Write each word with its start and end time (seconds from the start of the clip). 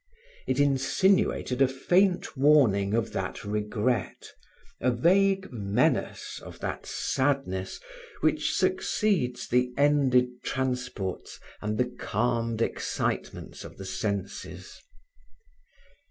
It 0.47 0.59
insinuated 0.59 1.61
a 1.61 1.67
faint 1.67 2.35
warning 2.35 2.95
of 2.95 3.13
that 3.13 3.45
regret, 3.45 4.31
a 4.81 4.89
vague 4.89 5.51
menace 5.53 6.41
of 6.43 6.57
that 6.57 6.87
sadness 6.87 7.79
which 8.21 8.51
succeeds 8.51 9.47
the 9.47 9.71
ended 9.77 10.41
transports 10.41 11.39
and 11.61 11.77
the 11.77 11.85
calmed 11.85 12.63
excitements 12.63 13.63
of 13.63 13.77
the 13.77 13.85
senses. 13.85 14.81